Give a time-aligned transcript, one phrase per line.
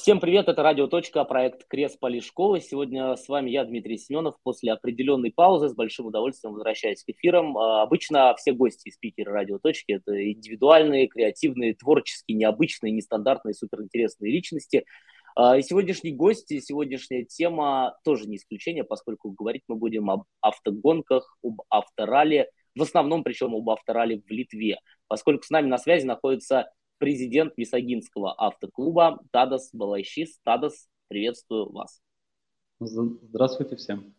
[0.00, 2.58] Всем привет, это Радио Точка, проект Крест Полишкова.
[2.58, 4.34] Сегодня с вами я, Дмитрий Семенов.
[4.42, 7.58] После определенной паузы с большим удовольствием возвращаюсь к эфирам.
[7.58, 14.32] А, обычно все гости и спикеры Радио Точки– это индивидуальные, креативные, творческие, необычные, нестандартные, суперинтересные
[14.32, 14.86] личности.
[15.36, 20.22] А, и сегодняшний гость, и сегодняшняя тема тоже не исключение, поскольку говорить мы будем об
[20.40, 24.78] автогонках, об авторале, в основном причем об авторале в Литве,
[25.08, 26.70] поскольку с нами на связи находится
[27.00, 30.38] президент Висагинского автоклуба Тадас Балайшис.
[30.44, 32.00] Тадас, приветствую вас.
[32.78, 34.14] Здравствуйте всем.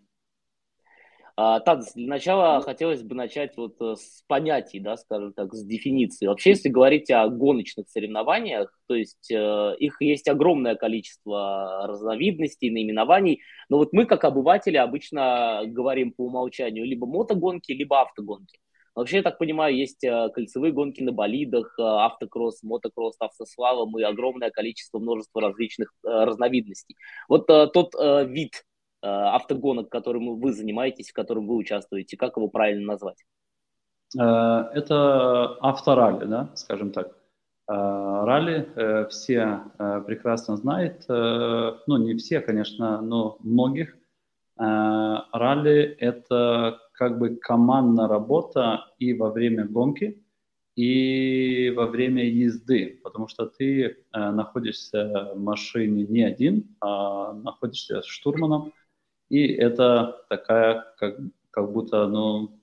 [1.38, 5.64] А, Тадас, для начала хотелось бы начать вот э, с понятий, да, скажем так, с
[5.64, 6.26] дефиниции.
[6.26, 13.42] Вообще, если говорить о гоночных соревнованиях, то есть э, их есть огромное количество разновидностей, наименований,
[13.70, 18.60] но вот мы, как обыватели, обычно говорим по умолчанию либо мотогонки, либо автогонки.
[18.94, 24.04] Вообще, я так понимаю, есть э, кольцевые гонки на болидах, э, автокросс, мотокросс, автослалом и
[24.04, 26.98] огромное количество, множество различных э, разновидностей.
[27.30, 27.94] Вот тот
[28.28, 28.66] вид
[29.04, 33.18] автогонок, которым вы занимаетесь, в котором вы участвуете, как его правильно назвать?
[34.14, 37.18] Это авторалли, да, скажем так.
[37.66, 39.64] Ралли все
[40.06, 43.98] прекрасно знают, ну не все, конечно, но многих.
[44.58, 50.24] Ралли– это как бы командная работа и во время гонки,
[50.76, 58.02] и во время езды, потому что ты э, находишься в машине не один, а находишься
[58.02, 58.74] с штурманом,
[59.30, 61.18] и это такая как,
[61.52, 62.62] как будто ну,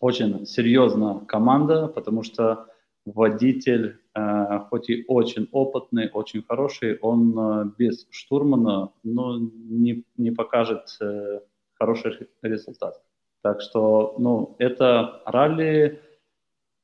[0.00, 2.66] очень серьезная команда, потому что
[3.06, 10.30] водитель, э, хоть и очень опытный, очень хороший, он э, без штурмана ну, не, не
[10.30, 11.40] покажет э,
[11.74, 13.00] хороший результат.
[13.42, 16.00] Так что, ну, это ралли,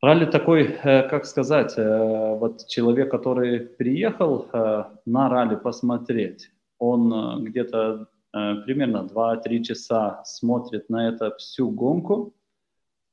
[0.01, 7.45] ралли такой, э, как сказать, э, вот человек, который приехал э, на ралли посмотреть, он
[7.45, 12.33] где-то примерно 2-3 часа смотрит на это всю гонку,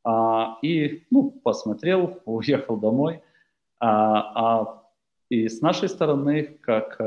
[0.06, 3.22] а, и, ну, посмотрел, уехал домой,
[3.80, 4.84] а, а
[5.30, 7.00] и с нашей стороны, как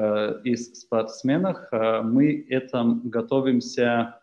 [0.45, 4.21] из спортсменов, мы этому готовимся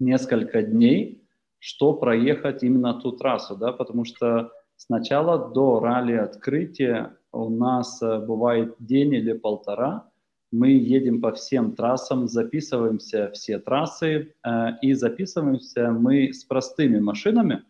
[0.00, 1.25] несколько дней,
[1.66, 8.20] что проехать именно ту трассу, да, потому что сначала до ралли открытия у нас э,
[8.20, 10.08] бывает день или полтора,
[10.52, 14.50] мы едем по всем трассам, записываемся все трассы, э,
[14.80, 17.64] и записываемся мы с простыми машинами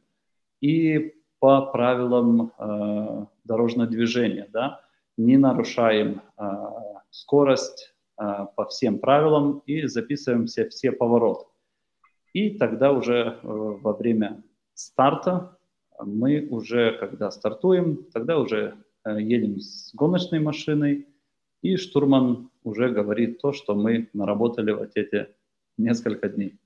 [0.61, 4.83] и по правилам э, дорожного движения, да,
[5.17, 6.45] не нарушаем э,
[7.09, 11.47] скорость э, по всем правилам и записываемся все повороты.
[12.33, 14.43] И тогда уже э, во время
[14.75, 15.57] старта
[15.99, 21.07] мы уже, когда стартуем, тогда уже э, едем с гоночной машиной,
[21.63, 25.29] и штурман уже говорит то, что мы наработали вот эти
[25.79, 26.59] несколько дней.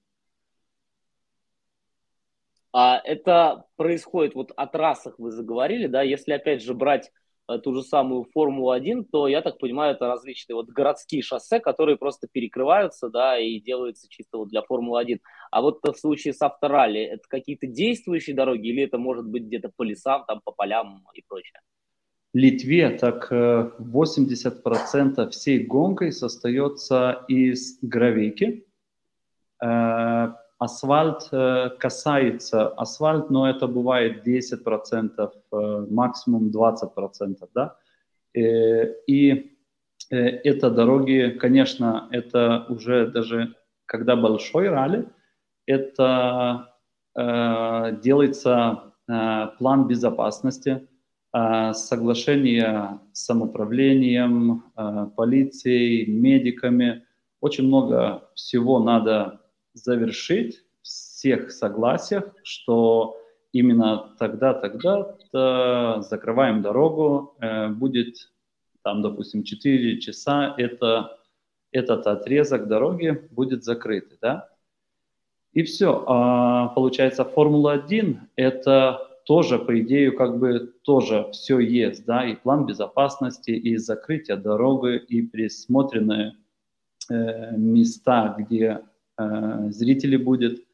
[2.72, 7.10] А это происходит вот о трассах вы заговорили, да, если опять же брать
[7.58, 12.28] ту же самую Формулу-1, то, я так понимаю, это различные вот городские шоссе, которые просто
[12.30, 15.18] перекрываются, да, и делаются чисто вот для Формулы-1.
[15.50, 19.70] А вот в случае с авторалли, это какие-то действующие дороги или это может быть где-то
[19.74, 21.60] по лесам, там, по полям и прочее?
[22.32, 28.66] В Литве так 80% э, всей гонкой состоится из гравейки,
[29.62, 37.76] э, Асфальт э, касается асфальт, но это бывает 10%, э, максимум 20%, да.
[38.34, 39.56] Э, и
[40.10, 43.54] это дороги, конечно, это уже даже
[43.86, 45.08] когда большой ралли,
[45.66, 46.74] это
[47.14, 48.94] делается
[49.58, 50.88] план безопасности,
[51.72, 54.64] соглашение с самоуправлением,
[55.16, 57.04] полицией, медиками.
[57.40, 59.39] Очень много всего надо
[59.74, 63.20] завершить всех согласиях, что
[63.52, 68.30] именно тогда, тогда -то закрываем дорогу, э, будет
[68.82, 71.18] там, допустим, 4 часа, это,
[71.72, 74.48] этот отрезок дороги будет закрыт, да?
[75.52, 76.04] И все.
[76.06, 82.66] А, получается, Формула-1 это тоже, по идее, как бы тоже все есть, да, и план
[82.66, 86.36] безопасности, и закрытие дороги, и присмотренные
[87.08, 88.80] э, места, где
[89.20, 90.64] Э, зрителей будет.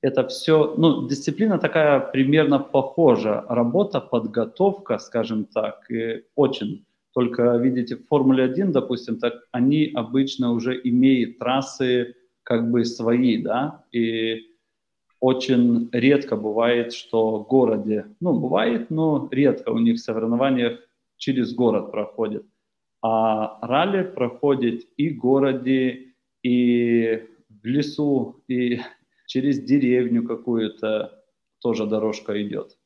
[0.00, 3.44] Это все, ну, дисциплина такая примерно похожа.
[3.48, 6.84] Работа, подготовка, скажем так, и очень.
[7.14, 13.42] Только, видите, в Формуле 1, допустим, так они обычно уже имеют трассы как бы свои,
[13.42, 14.46] да, и
[15.20, 20.78] очень редко бывает, что в городе, ну, бывает, но редко у них соревнования
[21.16, 22.44] через город проходят.
[23.02, 27.28] А ралли проходит и в городе, и
[27.68, 28.80] лесу, и
[29.26, 31.22] через деревню какую-то
[31.60, 32.76] тоже дорожка идет.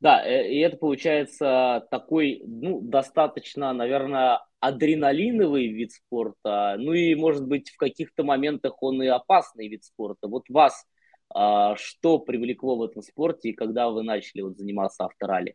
[0.00, 7.46] Да, э, и это получается такой, ну, достаточно, наверное, адреналиновый вид спорта, ну и, может
[7.46, 10.28] быть, в каких-то моментах он и опасный вид спорта.
[10.28, 10.86] Вот вас
[11.34, 15.54] а, что привлекло в этом спорте и когда вы начали вот заниматься авторалли?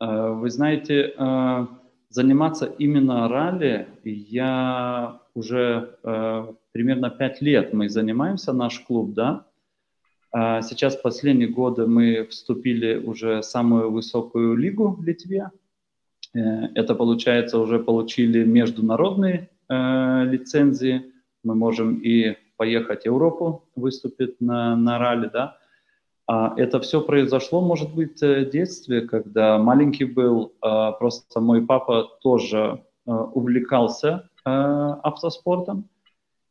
[0.00, 1.66] Э, вы знаете, э,
[2.08, 5.96] заниматься именно ралли я уже
[6.72, 9.46] примерно пять лет мы занимаемся, наш клуб, да,
[10.32, 15.50] а сейчас последние годы мы вступили уже в самую высокую лигу в Литве.
[16.34, 21.12] Э, это получается уже получили международные э, лицензии.
[21.42, 25.56] Мы можем и поехать в Европу, выступить на, на ралли, да.
[26.28, 30.52] А это все произошло, может быть, в детстве, когда маленький был.
[30.60, 35.88] Просто мой папа тоже э, увлекался автоспортом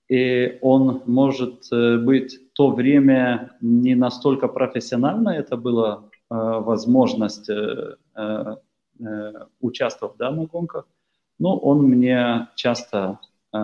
[0.09, 7.47] и он может э, быть в то время не настолько профессионально, это была э, возможность
[7.50, 8.56] э, э,
[9.00, 10.88] э, участвовать да, на гонках,
[11.38, 13.19] но он мне часто
[13.53, 13.57] э,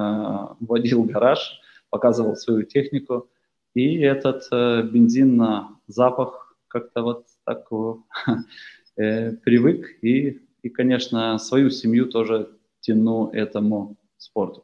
[0.59, 1.59] водил в гараж,
[1.89, 3.27] показывал свою технику,
[3.74, 7.68] и этот э, бензин на запах как-то вот так
[8.97, 12.50] э, привык, и, и, конечно, свою семью тоже
[12.81, 14.63] тяну этому спорту.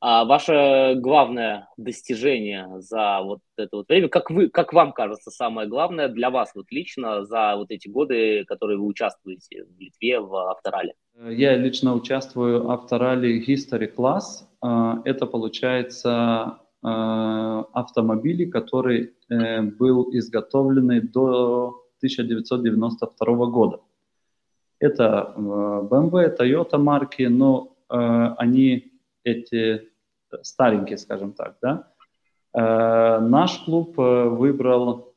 [0.00, 5.68] А ваше главное достижение за вот это вот время, как, вы, как вам кажется, самое
[5.68, 10.34] главное для вас вот лично за вот эти годы, которые вы участвуете в Литве в
[10.50, 10.94] авторале?
[11.16, 14.46] Я лично участвую в авторале History Class.
[14.60, 23.80] А, это получается а, автомобили, который э, был изготовлены до 1992 года.
[24.78, 27.96] Это э, BMW, Toyota марки, но э,
[28.36, 28.87] они
[29.30, 29.88] эти
[30.42, 31.88] старенькие, скажем так, да.
[32.54, 35.14] Э, наш клуб э, выбрал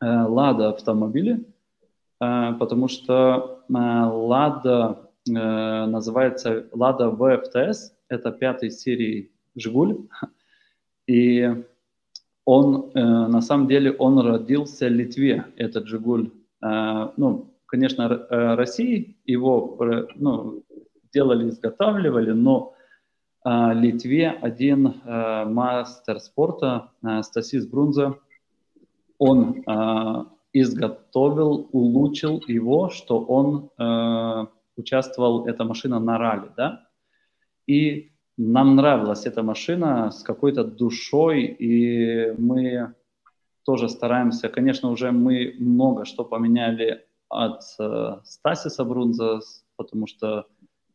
[0.00, 0.06] э,
[0.68, 1.44] автомобили,
[2.20, 3.72] э, потому что э,
[5.28, 9.96] э, называется Лада VFTS, это пятой серии Жигуль,
[11.06, 11.64] и
[12.44, 16.30] он, э, на самом деле, он родился в Литве, этот Жигуль.
[16.62, 20.62] Э, ну, конечно, э, России его э, ну,
[21.12, 22.75] делали, изготавливали, но
[23.74, 28.14] Литве один э, мастер спорта э, Стасис Брунзе,
[29.18, 33.70] он э, изготовил, улучшил его, что он
[34.76, 36.86] участвовал, эта машина на ралли, да,
[37.66, 42.94] и нам нравилась эта машина с какой-то душой, и мы
[43.64, 49.40] тоже стараемся, конечно, уже мы много что поменяли от э, Стасиса Брунза,
[49.76, 50.46] потому что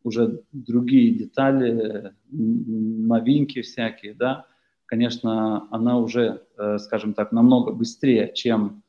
[0.04, 4.46] уже другие детали, новинки всякие, да,
[4.86, 8.84] конечно, она уже, э, скажем так, намного быстрее, чем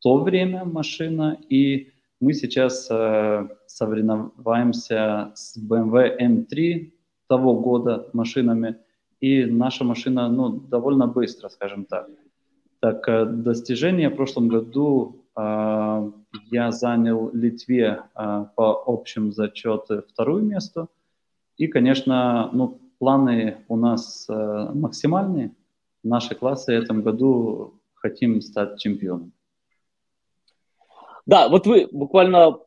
[0.00, 6.92] то время машина, и мы сейчас э, соревнуемся с BMW M3
[7.28, 8.76] того года машинами,
[9.20, 12.08] и наша машина, ну, довольно быстро, скажем так.
[12.80, 16.10] Так, э, достижение в прошлом году а,
[16.50, 20.88] я занял Литве а, по общим зачету второе место.
[21.56, 25.54] И, конечно, ну, планы у нас а, максимальные.
[26.02, 29.32] Наши классы в этом году хотим стать чемпионом.
[31.26, 32.58] Да, вот вы буквально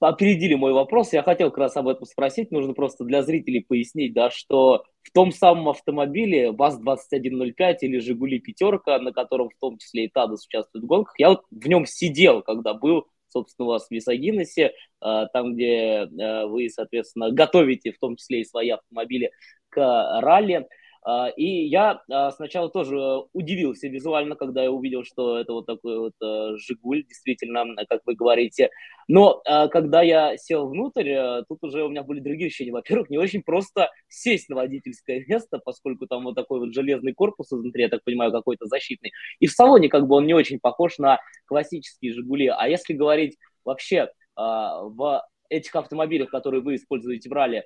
[0.00, 1.12] опередили мой вопрос.
[1.12, 2.50] Я хотел как раз об этом спросить.
[2.50, 8.98] Нужно просто для зрителей пояснить, да, что в том самом автомобиле ВАЗ-2105 или «Жигули пятерка»,
[8.98, 12.42] на котором в том числе и ТАДОС участвует в гонках, я вот в нем сидел,
[12.42, 14.72] когда был, собственно, у вас в Висагиносе,
[15.04, 19.32] э, там, где э, вы, соответственно, готовите в том числе и свои автомобили
[19.68, 20.66] к ралли.
[21.04, 22.96] А, и я а, сначала тоже
[23.34, 28.14] удивился визуально, когда я увидел, что это вот такой вот э, «Жигуль», действительно, как вы
[28.14, 28.70] говорите.
[29.06, 32.72] Но а, когда я сел внутрь, э, тут уже у меня были другие ощущения.
[32.72, 37.52] Во-первых, не очень просто сесть на водительское место, поскольку там вот такой вот железный корпус
[37.52, 39.12] изнутри, я так понимаю, какой-то защитный.
[39.40, 42.46] И в салоне как бы он не очень похож на классические «Жигули».
[42.46, 47.64] А если говорить вообще в этих автомобилях, которые вы используете в ралли,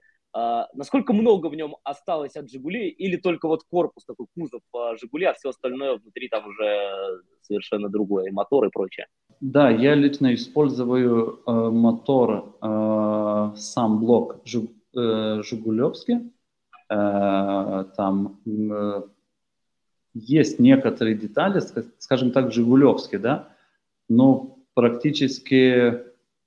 [0.75, 5.25] насколько много в нем осталось от «Жигулей» или только вот корпус, такой кузов а, «Жигули»,
[5.25, 9.07] а все остальное внутри там уже совершенно другое, и мотор и прочее?
[9.41, 16.33] Да, я лично использую э, мотор, э, сам блок Жиг, э, «Жигулевский».
[16.91, 19.03] Э, там э,
[20.15, 21.61] есть некоторые детали,
[21.99, 23.49] скажем так, «Жигулевские», да,
[24.09, 26.03] но практически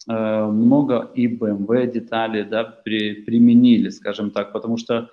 [0.07, 5.05] много и BMW деталей да, при, применили, скажем так, потому что э,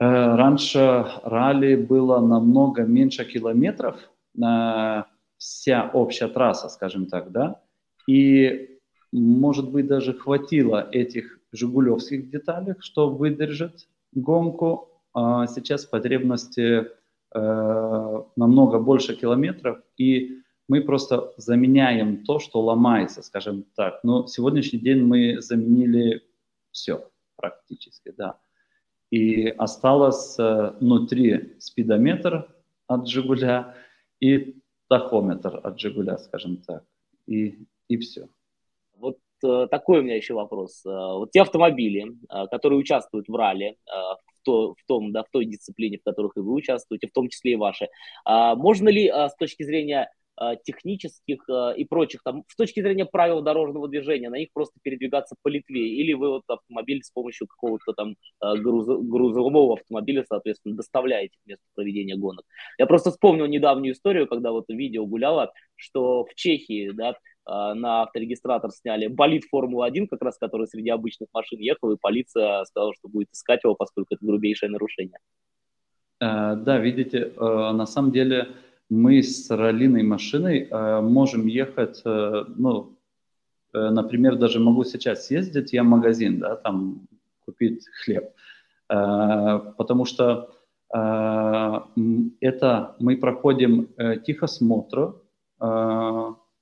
[0.00, 3.96] раньше ралли было намного меньше километров,
[4.36, 5.02] э,
[5.38, 7.60] вся общая трасса, скажем так, да,
[8.08, 8.78] и,
[9.12, 16.86] может быть, даже хватило этих жигулевских деталей, что выдержит гонку, а сейчас потребности
[17.34, 20.41] э, намного больше километров, и
[20.72, 24.02] мы просто заменяем то, что ломается, скажем так.
[24.04, 26.22] Но сегодняшний день мы заменили
[26.70, 28.38] все практически, да.
[29.10, 32.48] И осталось э, внутри спидометр
[32.86, 33.74] от «Жигуля»
[34.18, 36.84] и тахометр от «Жигуля», скажем так.
[37.26, 38.30] И, и все.
[38.96, 40.86] Вот э, такой у меня еще вопрос.
[40.86, 42.16] Э, вот те автомобили,
[42.50, 43.76] которые участвуют в ралли,
[44.44, 47.52] то, в, том, да, в той дисциплине, в которых и вы участвуете, в том числе
[47.52, 47.88] и ваши.
[48.24, 50.10] А, можно ли с точки зрения
[50.64, 55.36] технических а, и прочих, там, с точки зрения правил дорожного движения, на них просто передвигаться
[55.42, 60.76] по Литве, или вы вот автомобиль с помощью какого-то там а, груз, грузового автомобиля, соответственно,
[60.76, 62.44] доставляете к месту проведения гонок.
[62.78, 68.70] Я просто вспомнил недавнюю историю, когда вот видео гуляло, что в Чехии, да, на авторегистратор
[68.70, 73.30] сняли болит Формула-1, как раз который среди обычных машин ехал, и полиция сказала, что будет
[73.32, 75.18] искать его, поскольку это грубейшее нарушение.
[76.22, 78.48] Э, да, видите, э, на самом деле
[78.92, 82.98] мы с раллиной машиной э, можем ехать, ну,
[83.72, 87.08] например, даже могу сейчас съездить я в магазин, да, там
[87.46, 88.34] купить хлеб,
[88.86, 90.50] потому что
[90.90, 93.88] это мы проходим
[94.26, 95.14] тихосмотр,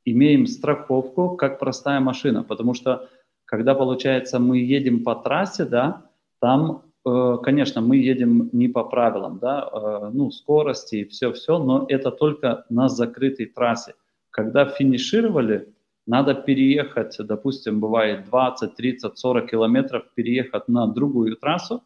[0.05, 3.09] имеем страховку как простая машина, потому что
[3.45, 6.11] когда, получается, мы едем по трассе, да,
[6.41, 11.87] там, э, конечно, мы едем не по правилам, да, э, ну, скорости и все-все, но
[11.89, 13.95] это только на закрытой трассе.
[14.31, 15.73] Когда финишировали,
[16.07, 21.83] надо переехать, допустим, бывает 20, 30, 40 километров, переехать на другую трассу,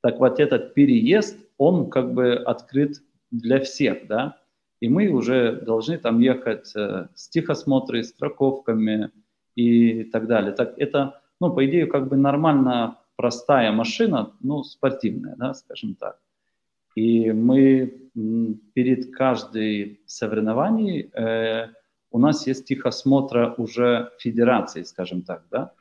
[0.00, 4.38] так вот этот переезд, он как бы открыт для всех, да,
[4.80, 9.10] и мы уже должны там ехать э, с тихосмотрой, страховками
[9.56, 10.52] и так далее.
[10.52, 16.18] Так это, ну, по идее, как бы нормально простая машина, ну, спортивная, да, скажем так.
[16.94, 18.10] И мы
[18.74, 21.68] перед каждой соревнованием э,
[22.10, 25.72] у нас есть тихосмотра уже федерации, скажем так, да.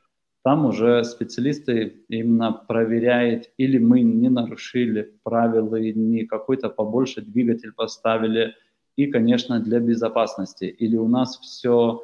[0.44, 8.56] Там уже специалисты именно проверяют, или мы не нарушили правила, не какой-то побольше двигатель поставили,
[8.96, 10.66] и, конечно, для безопасности.
[10.66, 12.04] Или у нас все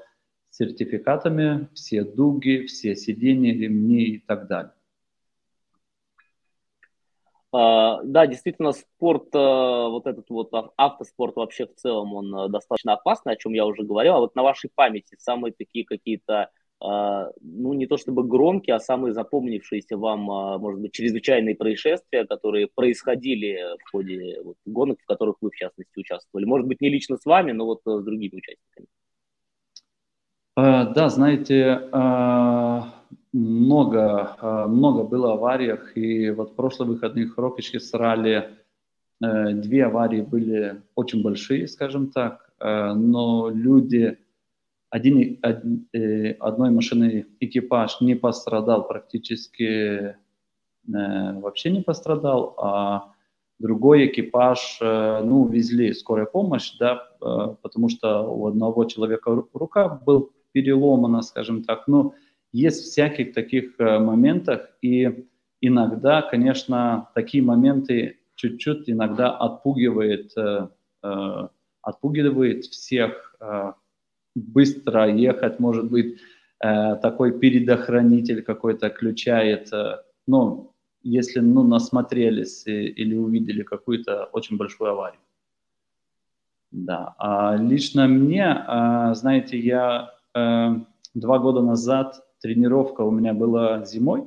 [0.52, 4.74] сертификатами, все дуги, все сиденья, ремни и так далее.
[7.52, 12.94] Uh, да, действительно, спорт, uh, вот этот вот автоспорт вообще в целом, он uh, достаточно
[12.94, 14.14] опасный, о чем я уже говорил.
[14.14, 16.52] А вот на вашей памяти самые такие какие-то
[16.82, 22.26] а, ну, не то чтобы громкие, а самые запомнившиеся вам, а, может быть, чрезвычайные происшествия,
[22.26, 26.46] которые происходили в ходе вот, гонок, в которых вы, в частности, участвовали?
[26.46, 28.88] Может быть, не лично с вами, но вот э, с другими участниками.
[30.56, 31.90] А, да, знаете,
[33.34, 34.36] много,
[34.68, 38.50] много было авариях, и вот в прошлых выходных Рокички срали
[39.22, 44.18] э, две аварии были очень большие, скажем так, э, но люди
[44.90, 45.40] один,
[45.94, 50.16] э, одной машины экипаж не пострадал практически, э,
[50.88, 53.14] вообще не пострадал, а
[53.60, 57.08] другой экипаж, э, ну, везли скорая помощь, да,
[57.62, 62.14] потому что у одного человека рука был переломана, скажем так, ну,
[62.52, 65.28] есть всяких таких моментах, и
[65.62, 70.34] иногда, конечно, такие моменты чуть-чуть иногда отпугивает,
[71.82, 73.36] отпугивает всех
[74.36, 76.20] быстро ехать, может быть,
[76.64, 84.92] э, такой предохранитель какой-то включает, э, ну, если, ну, насмотрелись или увидели какую-то очень большую
[84.92, 85.22] аварию.
[86.72, 90.14] Да, а лично мне, э, знаете, я
[91.16, 94.26] два года назад тренировка у меня была зимой,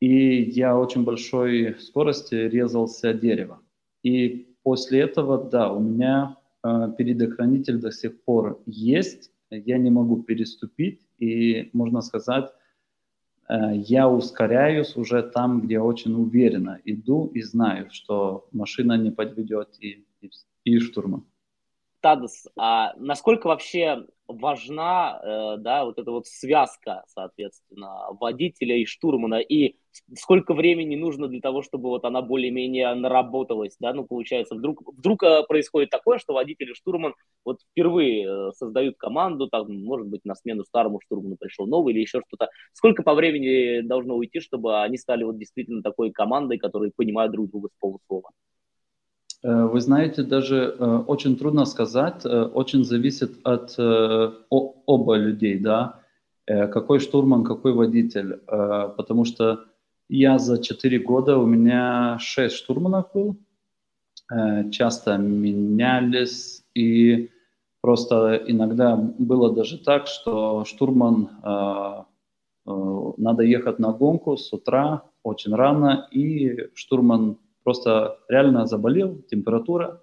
[0.00, 3.60] и я очень большой скорости резался дерево.
[4.02, 10.22] И после этого, да, у меня Э, предохранитель до сих пор есть, я не могу
[10.22, 12.50] переступить, и можно сказать,
[13.48, 19.76] э, я ускоряюсь уже там, где очень уверенно иду и знаю, что машина не подведет
[19.80, 20.30] и, и,
[20.64, 21.24] и штурма.
[22.00, 29.36] Тадас, а насколько вообще важна, э, да, вот эта вот связка, соответственно, водителя и штурмана,
[29.40, 29.76] и
[30.16, 35.22] сколько времени нужно для того, чтобы вот она более-менее наработалась, да, ну, получается, вдруг, вдруг
[35.22, 37.14] э, происходит такое, что водитель и штурман
[37.44, 42.00] вот впервые э, создают команду, там, может быть, на смену старому штурману пришел новый или
[42.00, 42.48] еще что-то.
[42.74, 47.50] Сколько по времени должно уйти, чтобы они стали вот действительно такой командой, которые понимают друг
[47.50, 48.30] друга с полуслова?
[49.42, 56.00] Э, вы знаете, даже э, очень трудно сказать, э, очень зависит от оба людей, да,
[56.46, 59.66] какой штурман, какой водитель, потому что
[60.08, 63.36] я за 4 года, у меня 6 штурманов был,
[64.70, 67.28] часто менялись, и
[67.82, 71.28] просто иногда было даже так, что штурман,
[72.64, 77.36] надо ехать на гонку с утра очень рано, и штурман
[77.68, 80.00] просто реально заболел, температура,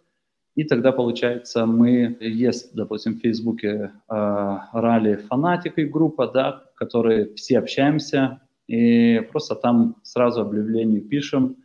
[0.53, 7.33] и тогда, получается, мы, есть, допустим, в Фейсбуке э, ралли фанатик и группа, да, которые
[7.33, 11.55] все общаемся, и просто там сразу объявление пишем.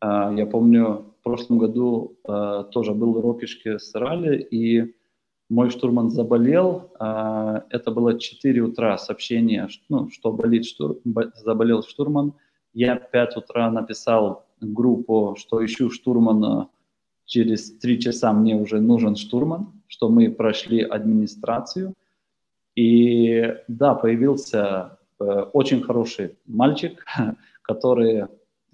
[0.00, 4.94] Э, я помню, в прошлом году э, тоже был рокишки с ралли, и
[5.50, 10.98] мой штурман заболел, э, это было 4 утра сообщение, ну, что болит штур,
[11.34, 12.34] заболел штурман.
[12.72, 16.68] Я 5 утра написал группу, что ищу штурмана,
[17.24, 21.94] через три часа мне уже нужен штурман, что мы прошли администрацию.
[22.74, 27.04] И да, появился э, очень хороший мальчик,
[27.62, 28.26] который,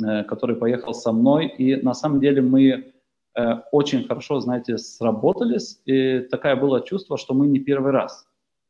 [0.03, 1.47] э, который поехал со мной.
[1.47, 2.93] И на самом деле мы
[3.35, 5.81] э, очень хорошо, знаете, сработались.
[5.85, 8.27] И такое было чувство, что мы не первый раз.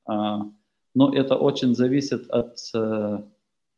[0.06, 0.42] А,
[0.94, 3.22] но это очень зависит от э,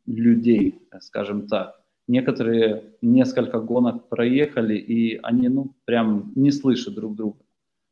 [0.07, 7.39] людей, скажем так некоторые несколько гонок проехали, и они, ну, прям не слышат друг друга,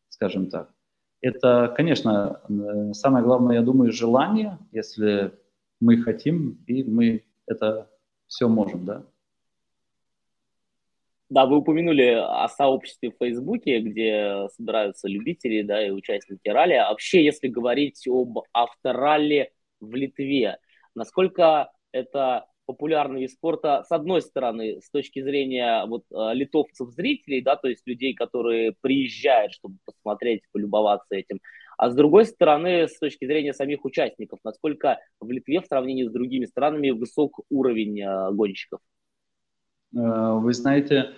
[0.09, 0.73] скажем так.
[1.21, 5.33] Это, конечно, э, самое главное, я думаю, желание, если
[5.80, 7.90] мы хотим, и мы это
[8.26, 9.04] все можем, да.
[11.30, 16.75] Да, вы упомянули о сообществе в Фейсбуке, где собираются любители, да, и участники ралли.
[16.75, 20.59] А вообще, если говорить об авторалли в Литве,
[20.94, 27.56] насколько это популярный вид спорта, с одной стороны, с точки зрения вот э, литовцев-зрителей, да,
[27.56, 31.40] то есть людей, которые приезжают, чтобы посмотреть, полюбоваться этим,
[31.77, 36.12] а с другой стороны, с точки зрения самих участников, насколько в Литве в сравнении с
[36.12, 38.81] другими странами высок уровень э, гонщиков?
[39.94, 41.12] Э, вы знаете,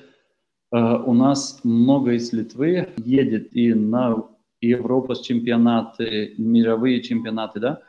[0.72, 4.28] у нас много из Литвы едет и на
[4.60, 7.82] Европу с чемпионаты, мировые чемпионаты, да,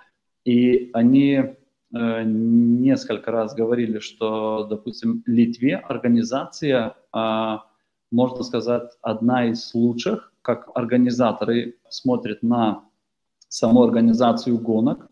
[0.45, 1.55] и они
[1.91, 7.65] несколько раз говорили, что, допустим, Литве организация, а,
[8.11, 12.83] можно сказать, одна из лучших, как организаторы смотрят на
[13.49, 15.09] саму организацию гонок.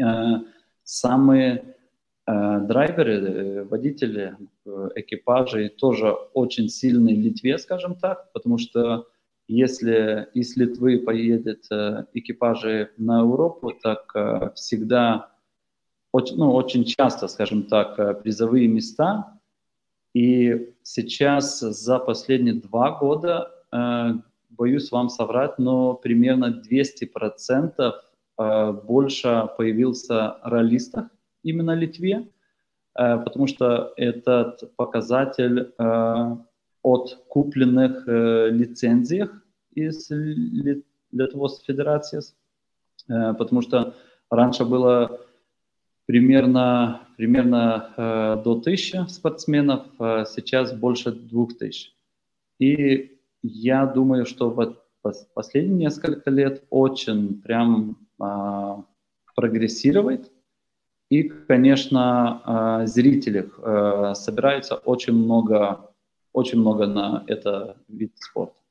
[0.00, 0.40] Э,
[0.82, 1.76] самые
[2.26, 4.36] э, драйверы, водители
[4.96, 9.08] экипажей тоже очень сильные в Литве, скажем так, потому что
[9.46, 11.66] если из Литвы поедет
[12.14, 15.33] экипажи на Европу, так всегда
[16.14, 19.40] очень, ну, очень часто, скажем так, э, призовые места.
[20.14, 24.12] И сейчас за последние два года, э,
[24.48, 27.94] боюсь вам соврать, но примерно 200%
[28.38, 31.06] э, больше появился ролистов
[31.42, 32.28] именно в Литве,
[32.94, 36.36] э, потому что этот показатель э,
[36.82, 39.32] от купленных э, лицензиях
[39.72, 40.08] из
[41.10, 42.20] Литвos Федерации,
[43.08, 43.94] э, потому что
[44.30, 45.18] раньше было
[46.06, 51.90] примерно, примерно э, до 1000 спортсменов, э, сейчас больше 2000.
[52.58, 54.84] И я думаю, что вот
[55.34, 58.76] последние несколько лет очень прям э,
[59.34, 60.30] прогрессирует.
[61.10, 65.90] И, конечно, э, зрителей э, собирается очень много,
[66.32, 68.63] очень много на это вид спорта.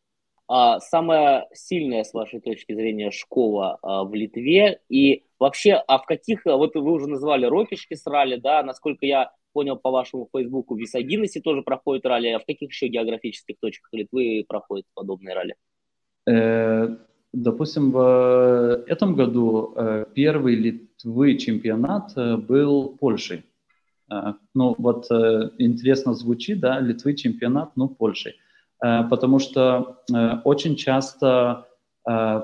[0.47, 4.79] А, самая сильная, с вашей точки зрения, школа а, в Литве?
[4.89, 9.31] И вообще, а в каких, вот вы уже назвали Рокишки с ралли, да, насколько я
[9.53, 13.93] понял по вашему фейсбуку, в Висагиносе тоже проходит ралли, а в каких еще географических точках
[13.93, 15.55] Литвы проходят подобные ралли?
[16.27, 16.97] Э,
[17.31, 23.43] допустим, в этом году э, первый Литвы чемпионат э, был Польшей.
[24.53, 25.07] Ну, вот
[25.57, 28.35] интересно звучит, да, Литвы чемпионат, ну, Польшей.
[28.83, 31.67] Э, потому что э, очень часто
[32.07, 32.41] э,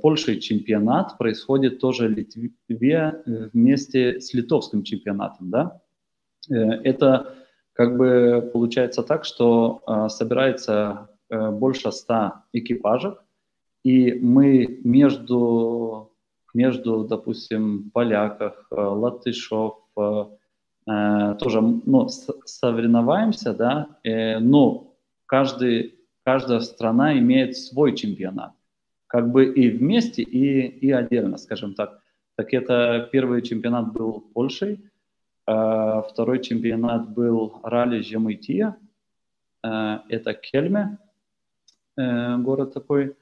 [0.00, 3.22] Польшей чемпионат происходит тоже в Литве
[3.52, 5.82] вместе с литовским чемпионатом, да?
[6.48, 7.34] Это
[7.74, 13.12] как бы получается так, что собирается больше ста экипажей,
[13.84, 16.10] И мы между,
[16.54, 19.74] между допустим, поляках, латышов,
[20.86, 23.98] тоже ну, соревнованиемся, да,
[24.40, 24.91] но
[25.32, 25.94] каждый,
[26.26, 28.52] каждая страна имеет свой чемпионат.
[29.06, 32.02] Как бы и вместе, и, и отдельно, скажем так.
[32.36, 34.90] Так это первый чемпионат был Польшей,
[35.46, 38.76] а второй чемпионат был ралли Жемытия,
[39.62, 40.98] а, это Кельме,
[41.96, 43.16] э, город такой.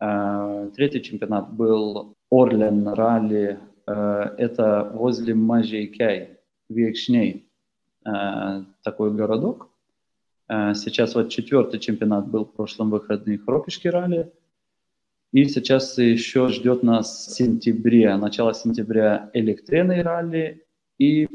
[0.00, 7.48] А, третий чемпионат был Орлен ралли, э, это возле Мажейкяй, Векшней,
[8.04, 9.71] э, такой городок.
[10.74, 14.30] Сейчас вот четвертый чемпионат был в прошлом выходных Ропишки ралли.
[15.32, 20.66] И сейчас еще ждет нас сентябре, начало сентября электреный ралли
[20.98, 21.26] и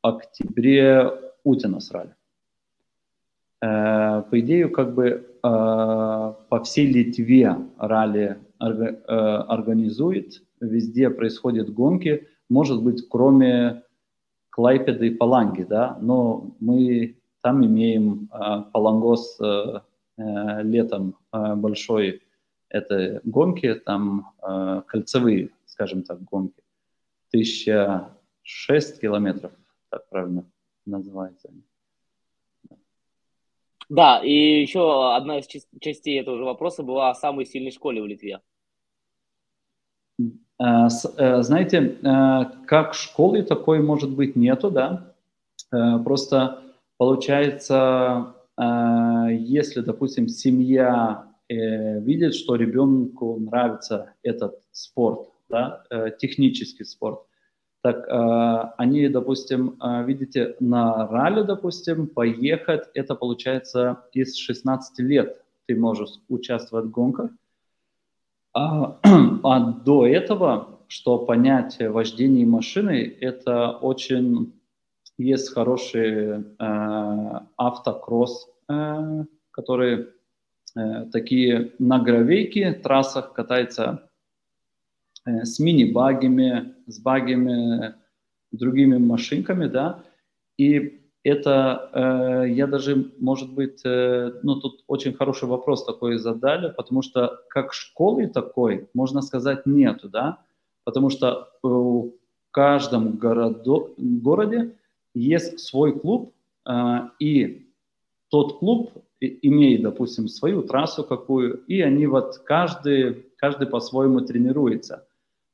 [0.00, 1.10] октябре
[1.44, 2.14] Утинос ралли.
[3.62, 12.26] Э, по идее, как бы э, по всей Литве ралли э, организует, везде происходят гонки,
[12.48, 13.82] может быть, кроме
[14.48, 18.28] Клайпеды и Паланги, да, но мы там имеем
[18.72, 19.38] Палангос
[20.16, 22.22] летом большой,
[22.68, 24.32] это гонки, там
[24.86, 26.62] кольцевые, скажем так, гонки,
[27.30, 29.52] 1006 километров,
[29.88, 30.44] так правильно
[30.86, 31.50] называется.
[33.88, 38.06] Да, и еще одна из частей этого же вопроса была о самой сильной школе в
[38.06, 38.40] Литве.
[40.60, 45.06] Э, э, знаете, э, как школы такой, может быть, нету, да?
[46.04, 46.62] Просто
[47.00, 55.82] получается, если, допустим, семья видит, что ребенку нравится этот спорт, да,
[56.18, 57.20] технический спорт,
[57.82, 65.42] так э, они, допустим, э, видите, на ралли, допустим, поехать, это получается из 16 лет
[65.66, 67.30] ты можешь участвовать в гонках.
[68.52, 68.98] А,
[69.44, 74.52] а до этого, что понять вождение машины, это очень
[75.22, 80.08] есть хороший э, автокросс, э, которые
[80.76, 84.10] э, такие на гравейке трассах катаются
[85.26, 87.94] Э, с мини-багами, с багами,
[88.52, 90.02] другими машинками, да,
[90.56, 96.72] и это э, я даже, может быть, э, ну тут очень хороший вопрос такой задали,
[96.74, 100.38] потому что как школы такой, можно сказать, нету, да,
[100.84, 102.12] потому что в
[102.50, 104.76] каждом городу, городе
[105.14, 106.34] есть свой клуб,
[106.68, 106.72] э,
[107.18, 107.66] и
[108.28, 115.06] тот клуб имеет, допустим, свою трассу какую, и они вот каждый, каждый по-своему тренируется.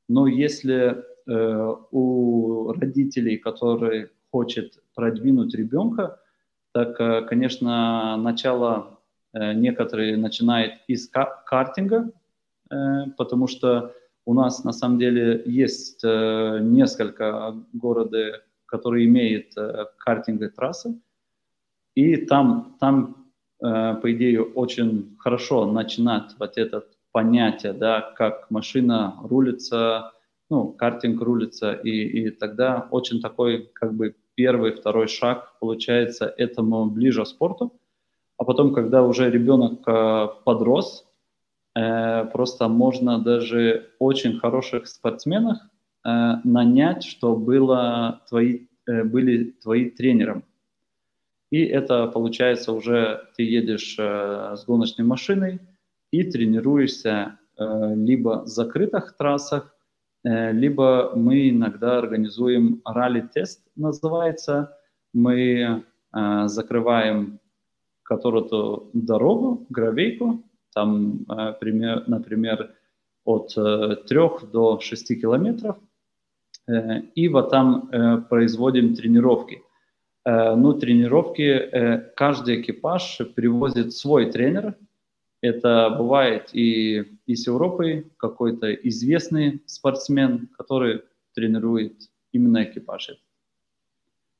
[0.07, 6.19] Но если э, у родителей, которые хочет продвинуть ребенка,
[6.71, 8.99] так, э, конечно, начало
[9.33, 12.11] э, некоторые начинают из картинга,
[13.17, 13.93] потому что
[14.25, 20.99] у нас на самом деле есть несколько городов, которые имеют э, картинговые трассы,
[21.95, 23.25] и там, там
[23.63, 30.11] э, по идее, очень хорошо начинать вот этот понятие, да, как машина рулится,
[30.49, 36.85] ну, картинг рулится, и, и тогда очень такой, как бы, первый, второй шаг получается этому
[36.85, 37.73] ближе спорту.
[38.37, 41.03] А потом, когда уже ребенок э, подрос,
[42.33, 45.59] просто можно даже очень хороших спортсменов
[46.07, 50.43] э, нанять, что было твои, э, были твои тренером.
[51.51, 55.59] И это получается уже ты едешь э, с гоночной машиной,
[56.11, 59.75] и тренируешься э, либо в закрытых трассах,
[60.23, 64.77] э, либо мы иногда организуем ралли-тест, называется.
[65.13, 67.39] Мы э, закрываем
[68.03, 70.41] которую-то дорогу, гравейку,
[70.73, 72.73] там, например,
[73.25, 74.05] от 3
[74.53, 75.75] до 6 километров,
[76.67, 79.61] и вот там производим тренировки.
[80.25, 84.75] Ну, тренировки каждый экипаж привозит свой тренер,
[85.41, 91.03] это бывает и из Европы какой-то известный спортсмен, который
[91.35, 93.11] тренирует именно экипаж.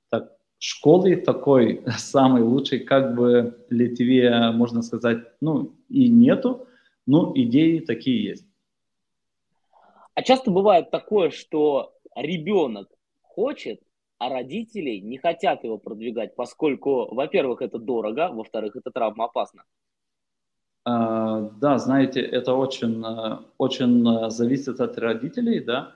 [0.10, 6.68] Так, школы такой самый лучший, как бы Литве, можно сказать, ну и нету,
[7.06, 8.48] но идеи такие есть.
[10.16, 12.90] А часто бывает такое, что ребенок
[13.22, 13.80] хочет,
[14.18, 19.64] а родители не хотят его продвигать, поскольку, во-первых, это дорого, во-вторых, это травмоопасно.
[20.90, 25.92] А, да, знаете, это очень, э, очень э, зависит от родителей, да.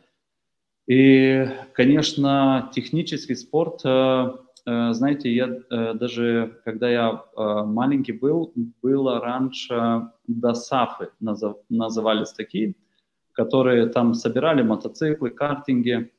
[0.85, 4.33] И, конечно, технический спорт, э,
[4.65, 5.47] знаете, я
[5.93, 8.53] даже, когда я маленький был,
[8.83, 12.75] было раньше досафы, назывались такие,
[13.41, 16.11] которые там собирали мотоциклы, картинги,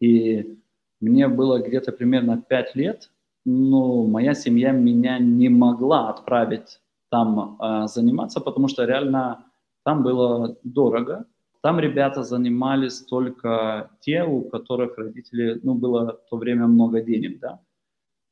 [0.00, 0.58] и
[1.00, 3.10] мне было где-то примерно 5 лет,
[3.44, 9.44] но моя семья меня не могла отправить там э, заниматься, потому что реально
[9.84, 11.26] там было дорого.
[11.62, 17.38] Там ребята занимались только те, у которых родители, ну, было в то время много денег,
[17.38, 17.60] да.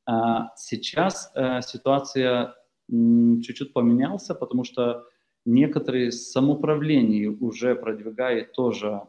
[0.06, 2.54] А сейчас э, ситуация
[2.88, 5.04] чуть-чуть поменялся, потому что
[5.44, 9.02] некоторые самоуправления уже продвигают тоже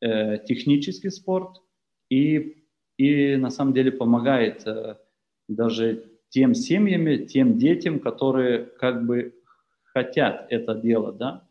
[0.00, 1.62] э, технический спорт
[2.08, 2.64] и,
[2.96, 4.96] и на самом деле помогает э,
[5.48, 9.34] даже тем семьями, тем детям, которые как бы
[9.84, 11.42] хотят это делать, да.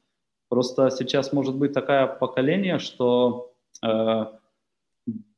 [0.49, 4.25] Просто сейчас может быть такое поколение, что э,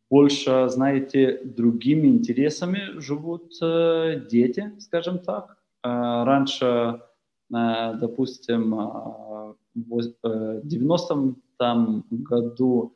[0.09, 5.57] больше, знаете, другими интересами живут э, дети, скажем так.
[5.83, 7.01] Э, раньше,
[7.49, 12.93] допустим, э, в 90-м там году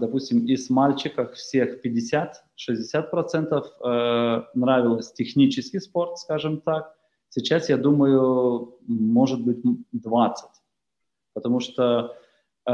[0.00, 6.94] допустим, из мальчиков всех 50-60% э, нравилось технический спорт, скажем так.
[7.28, 9.58] Сейчас, я думаю, может быть
[9.92, 10.44] 20.
[11.34, 12.16] Потому что
[12.66, 12.72] э,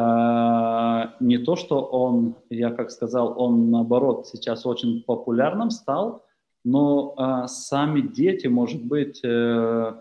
[1.21, 6.25] не то, что он, я как сказал, он наоборот сейчас очень популярным стал,
[6.65, 9.93] но э, сами дети, может быть, э,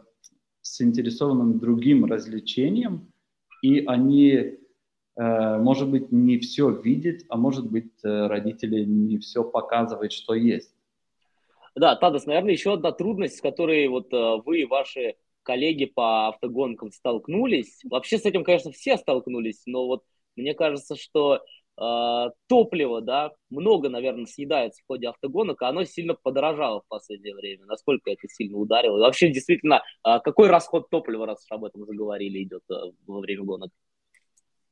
[0.75, 3.11] заинтересованы другим развлечением,
[3.61, 4.57] и они
[5.17, 10.35] Э, может быть, не все видеть, а может быть, э, родители не все показывают, что
[10.35, 10.75] есть.
[11.75, 16.27] Да, Тадас, наверное, еще одна трудность, с которой вот э, вы и ваши коллеги по
[16.27, 17.81] автогонкам столкнулись.
[17.89, 20.03] Вообще с этим, конечно, все столкнулись, но вот
[20.35, 21.41] мне кажется, что
[21.77, 27.65] топливо, да, много, наверное, съедается в ходе автогонок, а оно сильно подорожало в последнее время.
[27.65, 28.97] Насколько это сильно ударило?
[28.97, 32.73] И вообще, действительно, э, какой расход топлива, раз об этом заговорили, идет э,
[33.05, 33.71] во время гонок?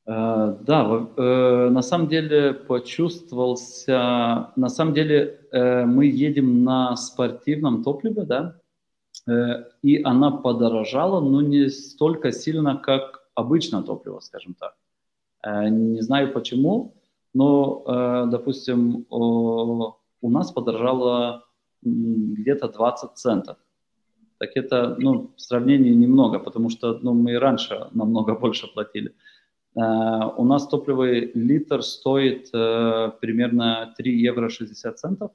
[0.06, 7.82] Э, да, э, на самом деле почувствовался, на самом деле э, мы едем на спортивном
[7.82, 8.60] топливе, да,
[9.82, 14.76] и она подорожала, но не столько сильно, как обычное топливо, скажем так.
[15.44, 16.94] Не знаю почему,
[17.36, 21.44] но, допустим, у нас подорожало
[21.82, 23.56] где-то 20 центов.
[24.38, 29.14] Так это, ну, в сравнении немного, потому что, ну, мы и раньше намного больше платили.
[29.76, 29.80] Э,
[30.36, 35.30] у нас топливый литр стоит э, примерно 3 евро 60 центов.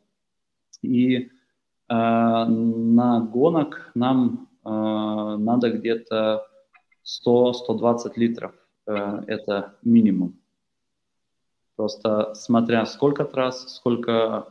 [0.82, 1.30] И э,
[1.90, 6.46] на гонок нам надо где-то
[7.28, 8.52] 100-120 литров.
[8.86, 10.40] Это минимум.
[11.82, 14.46] Просто смотря сколько трасс, сколько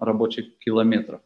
[0.00, 1.20] рабочих километров.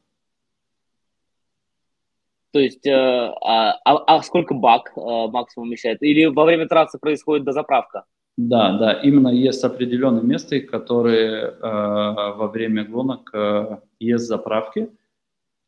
[2.52, 6.02] То есть, э, а, а, а сколько бак э, максимум вмещает?
[6.02, 8.04] Или во время трассы происходит дозаправка?
[8.36, 14.90] Да, да, именно есть определенные места, которые э, во время гонок э, есть заправки,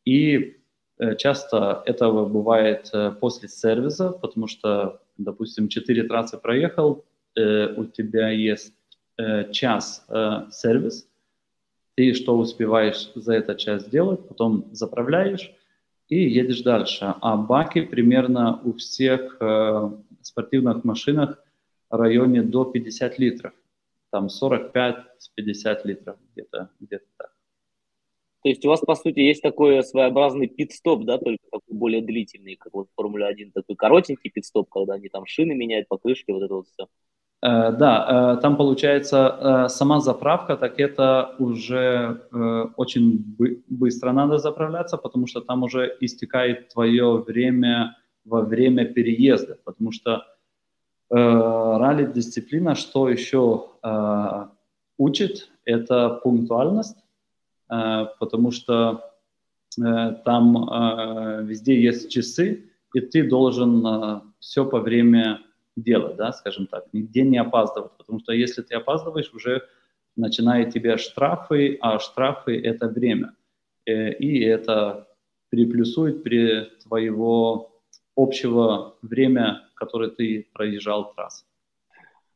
[0.05, 0.57] и
[0.99, 7.03] э, часто этого бывает э, после сервиса, потому что, допустим, 4 трассы проехал,
[7.35, 8.73] э, у тебя есть
[9.19, 11.07] э, час э, сервис,
[11.95, 15.53] ты что успеваешь за этот час сделать, потом заправляешь,
[16.07, 17.15] и едешь дальше.
[17.21, 21.43] А баки примерно у всех э, спортивных машинах
[21.89, 23.53] в районе до 50 литров.
[24.11, 25.05] Там 45-50
[25.83, 27.31] литров где-то где так.
[28.41, 32.55] То есть у вас, по сути, есть такой своеобразный пит-стоп, да, только такой более длительный,
[32.55, 36.53] как вот Формула 1, такой коротенький пит-стоп, когда они там шины меняют, покрышки, вот это
[36.53, 36.87] вот все.
[37.41, 39.17] Э, да, э, там получается
[39.67, 42.21] э, сама заправка, так это уже
[42.77, 43.35] очень
[43.69, 50.25] быстро надо заправляться, потому что там уже истекает твое время во время переезда, потому что
[51.11, 53.69] ралли-дисциплина, что еще
[54.99, 56.97] учит, это пунктуальность,
[57.67, 59.01] потому что
[59.75, 65.39] там везде есть часы, и ты должен все по время
[65.81, 69.63] делать, да, скажем так, нигде не опаздывать, потому что если ты опаздываешь, уже
[70.15, 73.35] начинают тебе штрафы, а штрафы– это время,
[73.85, 75.07] э, и это
[75.49, 77.81] переплюсует при твоего
[78.15, 81.45] общего время, которое ты проезжал трассу.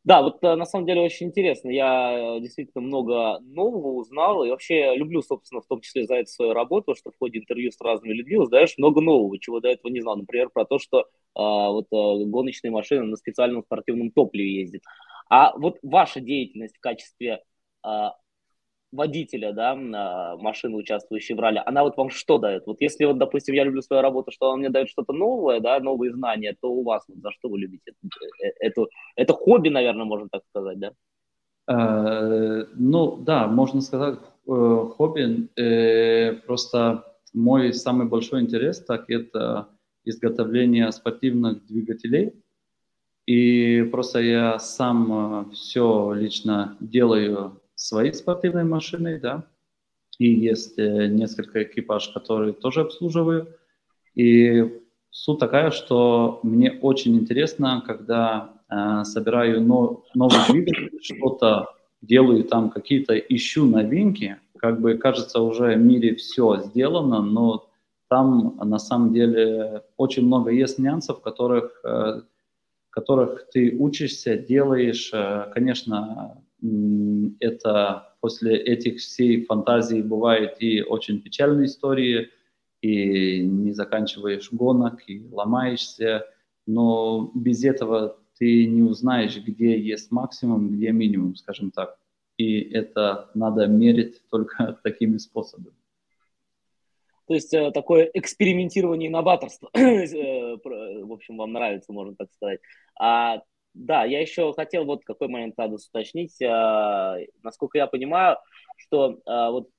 [0.04, 1.70] Да, вот э, на самом деле очень интересно.
[1.70, 4.44] Я э, действительно много нового узнал.
[4.44, 7.72] И вообще люблю, собственно, в том числе за это свою работу, что в ходе интервью
[7.72, 10.18] с разными людьми узнаешь много нового, чего до этого не знал.
[10.18, 14.82] Например, про то, что а, вот а, гоночные машины на специальном спортивном топливе ездят.
[15.30, 17.42] А вот ваша деятельность в качестве
[17.82, 18.14] а,
[18.94, 19.76] водителя, да,
[20.38, 22.66] машины, участвующей в ралли, она вот вам что дает?
[22.68, 25.80] Вот если вот, допустим, я люблю свою работу, что она мне дает что-то новое, да,
[25.80, 28.54] новые знания, то у вас вот за что вы любите это?
[28.60, 30.92] Это, это хобби, наверное, можно так сказать, да?
[31.68, 35.50] Э, ну, да, можно сказать э, хобби.
[35.60, 37.04] Э, просто
[37.34, 39.70] мой самый большой интерес, так это
[40.06, 42.34] изготовление спортивных двигателей.
[43.26, 49.46] И просто я сам все лично делаю своей спортивной машиной, да.
[50.20, 53.48] И есть несколько экипаж, которые тоже обслуживаю.
[54.16, 61.68] И суть такая, что мне очень интересно, когда э, собираю но, новый двигатель, что-то
[62.02, 67.70] делаю там, какие-то ищу новинки, как бы кажется уже в мире все сделано, но
[68.08, 72.22] там на самом деле очень много есть нюансов, которых, э,
[72.90, 75.12] которых ты учишься, делаешь.
[75.14, 76.44] Э, конечно,
[77.40, 82.30] это после этих всей фантазий бывают и очень печальные истории,
[82.82, 86.26] и не заканчиваешь гонок, и ломаешься,
[86.66, 91.98] но без этого ты не узнаешь, где есть максимум, где минимум, скажем так.
[92.38, 95.76] И это надо мерить только такими способами.
[97.28, 102.60] То есть э, такое экспериментирование и новаторство, э, в общем, вам нравится, можно так сказать.
[103.00, 103.42] А,
[103.74, 106.40] да, я еще хотел вот какой момент надо уточнить.
[106.42, 108.38] А, насколько я понимаю,
[108.78, 109.70] что а, вот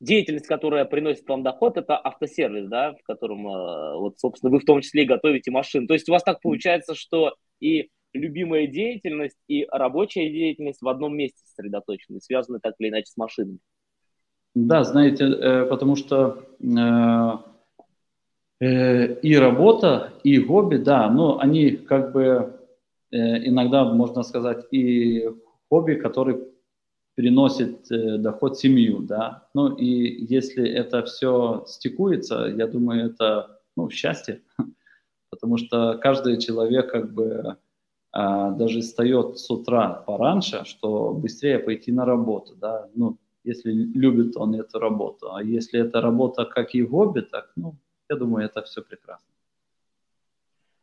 [0.00, 4.64] деятельность, которая приносит вам доход, это автосервис, да, в котором, а, вот, собственно, вы в
[4.64, 5.86] том числе готовите машины.
[5.86, 11.16] То есть у вас так получается, что и любимая деятельность и рабочая деятельность в одном
[11.16, 13.58] месте сосредоточены, связаны так или иначе с машинами.
[14.54, 17.38] Да, знаете, э, потому что э,
[18.60, 22.61] э, и работа, и хобби, да, но они как бы
[23.12, 25.28] иногда, можно сказать, и
[25.68, 26.40] хобби, который
[27.14, 29.48] приносит доход семью, да.
[29.54, 34.42] Ну и если это все стекуется, я думаю, это ну, счастье,
[35.30, 37.56] потому что каждый человек как бы
[38.12, 44.36] а, даже встает с утра пораньше, что быстрее пойти на работу, да, ну, если любит
[44.36, 45.34] он эту работу.
[45.34, 47.74] А если это работа как и хобби, так, ну,
[48.08, 49.26] я думаю, это все прекрасно.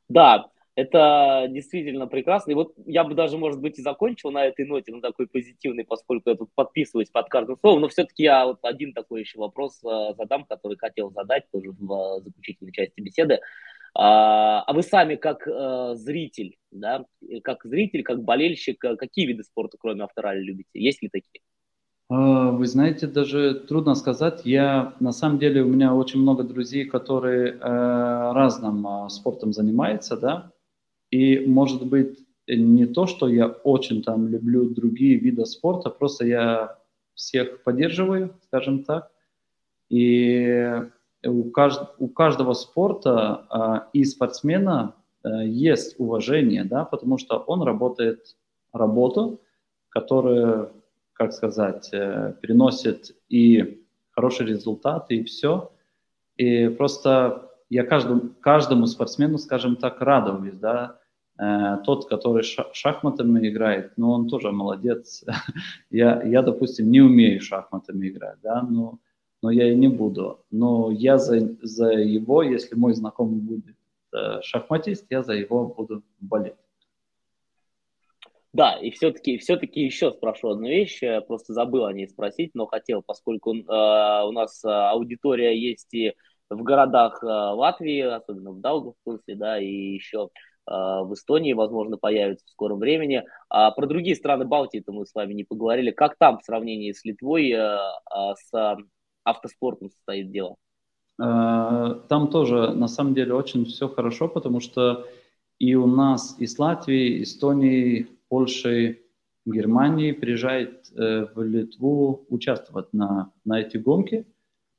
[0.09, 2.51] Да, это действительно прекрасно.
[2.51, 5.83] И вот я бы даже, может быть, и закончил на этой ноте, на такой позитивной,
[5.83, 7.81] поскольку я тут подписываюсь под каждым словом.
[7.81, 11.91] Но все-таки я вот один такой еще вопрос э, задам, который хотел задать тоже в
[11.91, 13.39] э, заключительной части беседы.
[13.93, 17.05] А, а вы сами как э, зритель, да,
[17.43, 20.69] как зритель, как болельщик, какие виды спорта, кроме авторали, любите?
[20.73, 21.41] Есть ли такие?
[22.11, 24.41] Вы знаете, даже трудно сказать.
[24.43, 30.17] Я на самом деле у меня очень много друзей, которые э, разным э, спортом занимаются,
[30.17, 30.51] да.
[31.11, 36.77] И может быть не то, что я очень там люблю другие виды спорта, просто я
[37.13, 39.11] всех поддерживаю, скажем так.
[39.89, 40.81] И
[41.25, 47.63] у, кажд, у каждого спорта а, и спортсмена а, есть уважение, да, потому что он
[47.63, 48.35] работает
[48.71, 49.41] работу,
[49.89, 50.69] которая,
[51.13, 55.71] как сказать, э, приносит и хороший результат, и все.
[56.37, 60.98] И просто я каждому, каждому спортсмену, скажем так, радуюсь, да,
[61.85, 65.23] тот, который шахматами играет, ну, он тоже молодец.
[65.89, 68.99] я, я, допустим, не умею шахматами играть, да, но
[69.41, 70.45] но я и не буду.
[70.51, 73.75] Но я за, за его, если мой знакомый будет
[74.13, 76.55] э, шахматист, я за его буду болеть.
[78.51, 82.65] Да, и все-таки все-таки еще спрошу одну вещь, я просто забыл о ней спросить, но
[82.65, 86.13] хотел, поскольку э, у нас э, аудитория есть и
[86.49, 92.45] в городах э, Латвии, особенно в Даугавпилсе, да, и еще э, в Эстонии, возможно, появится
[92.45, 93.23] в скором времени.
[93.49, 95.91] А про другие страны Балтии-то мы с вами не поговорили.
[95.91, 98.77] Как там в сравнении с Литвой, э, э, с
[99.23, 100.55] автоспортом стоит дело?
[101.17, 105.05] Там тоже на самом деле очень все хорошо, потому что
[105.57, 109.01] и у нас из Латвии, Эстонии, Польши,
[109.45, 114.25] Германии приезжает э, в Литву участвовать на, на эти гонки.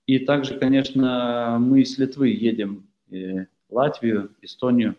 [0.07, 4.97] И также, конечно, мы из Литвы едем в Латвию, Эстонию,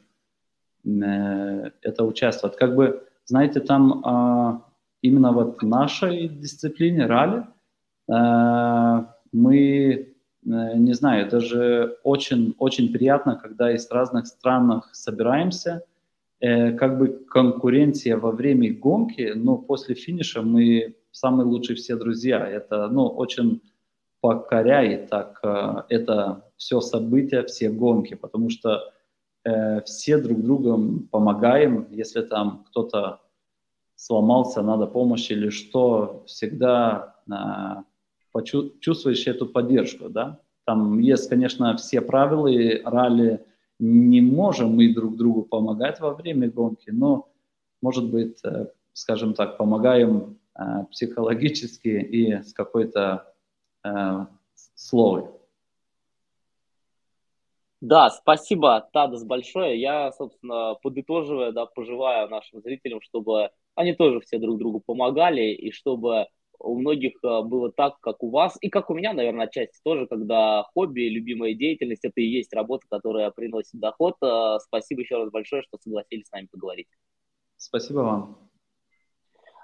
[0.84, 2.58] это участвовать.
[2.58, 4.66] Как бы, знаете, там а,
[5.02, 7.46] именно вот в нашей дисциплине ралли
[9.32, 10.08] мы, э,
[10.44, 15.84] не знаю, даже очень, очень приятно, когда из разных стран собираемся,
[16.40, 22.46] э, как бы конкуренция во время гонки, но после финиша мы самые лучшие все друзья.
[22.48, 23.62] Это, ну, очень
[24.22, 28.82] покоряет так э, это все события, все гонки, потому что э,
[29.86, 33.22] все друг другу помогаем, если там кто-то
[33.96, 37.16] сломался, надо помощь или что, всегда
[38.32, 40.40] почувствуешь эту поддержку, да.
[40.66, 43.46] Там есть, конечно, все правила, и ралли
[43.80, 47.30] не можем мы друг другу помогать во время гонки, но,
[47.82, 53.34] может быть, э, скажем так, помогаем э, психологически и с какой-то
[53.84, 54.26] э,
[54.76, 55.26] словой.
[57.82, 59.82] Да, спасибо, Тадас, большое.
[59.82, 65.72] Я, собственно, подытоживая, да, пожелаю нашим зрителям, чтобы они тоже все друг другу помогали, и
[65.72, 66.28] чтобы
[66.60, 70.06] у многих э, было так, как у вас, и как у меня, наверное, отчасти тоже,
[70.06, 74.14] когда хобби, любимая деятельность, это и есть работа, которая приносит доход.
[74.22, 76.88] Э, спасибо еще раз большое, что согласились с нами поговорить.
[77.58, 78.51] Спасибо вам.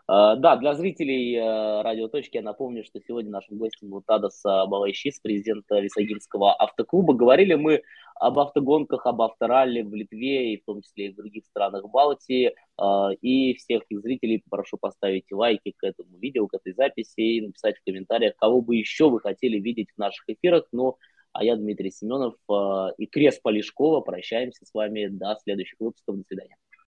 [0.10, 5.20] Э, да, для зрителей э, радиоточки я напомню, что сегодня нашим гостем был Тадас Балайшис,
[5.20, 7.14] президент Висагинского автоклуба.
[7.14, 7.84] Говорили мы
[8.16, 12.54] об автогонках, об авторалли в Литве и в том числе и в других странах Балтии.
[12.82, 17.42] Э, и всех их зрителей прошу поставить лайки к этому видео, к этой записи и
[17.42, 20.68] написать в комментариях, кого бы еще вы хотели видеть в наших эфирах.
[20.72, 20.98] Ну,
[21.34, 22.36] а я Дмитрий Семенов
[22.98, 24.02] и Крес Полишкова.
[24.02, 26.18] Прощаемся с вами до следующих выпусков.
[26.18, 26.56] До свидания.